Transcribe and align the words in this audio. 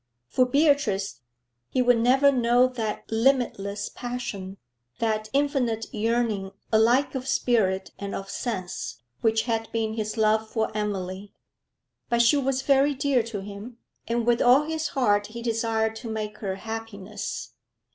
For 0.29 0.47
Beatrice 0.47 1.19
he 1.69 1.83
would 1.83 1.99
never 1.99 2.31
know 2.31 2.65
that 2.65 3.03
limitless 3.11 3.87
passion, 3.87 4.57
that 4.97 5.29
infinite 5.31 5.85
yearning 5.93 6.53
alike 6.71 7.13
of 7.13 7.27
spirit 7.27 7.91
and 7.99 8.15
of 8.15 8.27
sense, 8.27 9.03
which 9.21 9.43
had 9.43 9.71
been 9.71 9.93
his 9.93 10.17
love 10.17 10.49
for 10.49 10.75
Emily; 10.75 11.33
but 12.09 12.23
she 12.23 12.35
was 12.37 12.63
very 12.63 12.95
dear 12.95 13.21
to 13.21 13.41
him, 13.41 13.77
and 14.07 14.25
with 14.25 14.41
all 14.41 14.63
his 14.63 14.87
heart 14.97 15.27
he 15.27 15.43
desired 15.43 15.95
to 15.97 16.09
make 16.09 16.39
her 16.39 16.55
happiness. 16.55 17.51